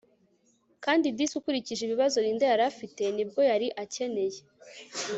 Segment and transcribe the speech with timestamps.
[0.83, 4.39] kandi disi ukurikije ibibazo Linda yari afite nibwo yari akeneye